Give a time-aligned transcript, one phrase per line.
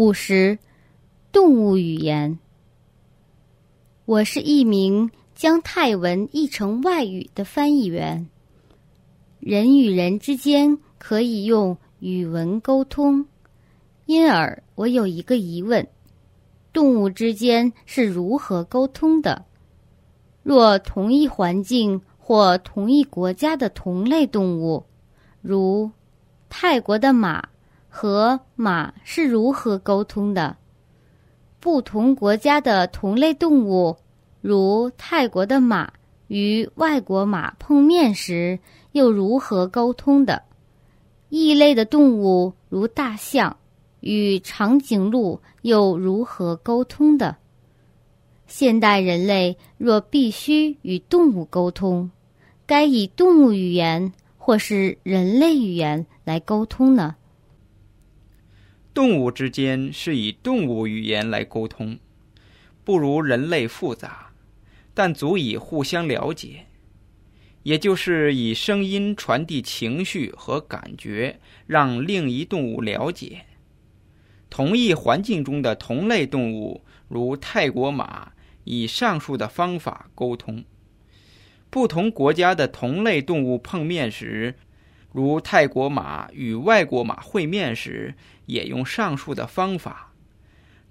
[0.00, 0.58] 五十，
[1.30, 2.38] 动物语言。
[4.06, 8.26] 我是一名将泰文译成外语的翻译员。
[9.40, 13.26] 人与人之间可以用语文沟通，
[14.06, 15.86] 因而我有一个疑问：
[16.72, 19.44] 动物之间是如何沟通的？
[20.42, 24.82] 若同一环境或同一国家的同类动物，
[25.42, 25.90] 如
[26.48, 27.46] 泰国的马。
[27.90, 30.56] 和马是如何沟通的？
[31.58, 33.96] 不同国家的同类动物，
[34.40, 35.92] 如泰国的马
[36.28, 38.58] 与外国马碰面时
[38.92, 40.42] 又如何沟通的？
[41.28, 43.56] 异类的动物如大象
[44.00, 47.36] 与长颈鹿又如何沟通的？
[48.46, 52.10] 现代人类若必须与动物沟通，
[52.66, 57.16] 该以动物语言或是人类语言来沟通呢？
[58.92, 61.98] 动物之间是以动物语言来沟通，
[62.84, 64.32] 不如人类复杂，
[64.92, 66.66] 但足以互相了解。
[67.62, 73.42] 也就是以声音传递情绪和感觉，让另一动物了解。
[74.48, 78.32] 同一环境中的同类动物，如泰国马，
[78.64, 80.64] 以上述的方法沟通；
[81.68, 84.56] 不同国家的同类动物碰面时，
[85.12, 88.14] 如泰国马与外国马会面时，
[88.46, 90.12] 也用上述的方法，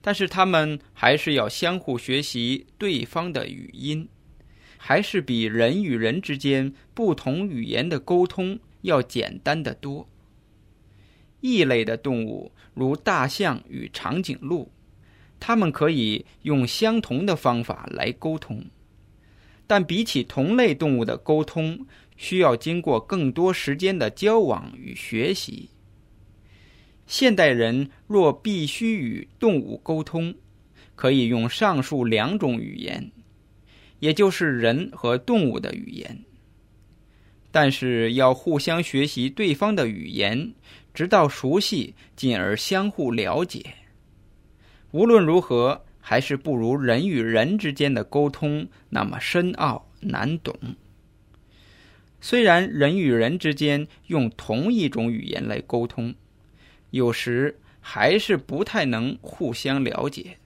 [0.00, 4.08] 但是他们还是要相互学习对方的语音，
[4.76, 10.08] 还是比人与人之间不同语言的沟通要简单的多。
[11.40, 14.72] 异类的动物，如大象与长颈鹿，
[15.38, 18.64] 它们可以用相同的方法来沟通。
[19.68, 21.86] 但比起同类动物的沟通，
[22.18, 25.70] 需要经过更多时间的交往与学习。
[27.06, 30.34] 现代人若必须与动物沟通，
[30.94, 33.10] 可以用上述两种语言，
[34.00, 36.22] 也就是人和动物的语言。
[37.50, 40.52] 但是要互相学习对方的语言，
[40.92, 43.64] 直到熟悉，进而相互了解。
[44.90, 45.82] 无论如何。
[46.00, 50.56] 还是不如人与人之间的沟通那么深奥难懂。
[52.28, 56.14] 虽然人与人之间用同一种语言来沟通，
[56.90, 60.36] 有时还是不太能互相了解。